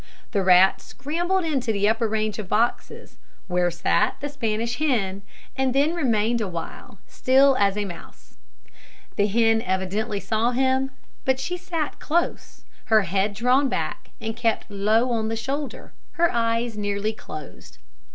[0.31, 5.21] The rat scrambled into the upper range of boxes, where sat the Spanish hen,
[5.55, 8.35] and then remained awhile still as a mouse.
[9.15, 10.89] The hen evidently saw him,
[11.23, 16.31] but she sat close, her head drawn back and kept low on the shoulder, her
[16.31, 17.77] eyes nearly closed.